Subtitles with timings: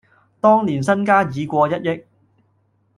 [0.39, 2.05] 當年身家已過一憶